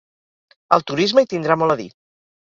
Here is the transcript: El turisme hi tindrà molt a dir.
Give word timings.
El 0.77 0.85
turisme 0.91 1.23
hi 1.25 1.29
tindrà 1.33 1.57
molt 1.65 1.75
a 1.75 1.77
dir. 1.83 1.87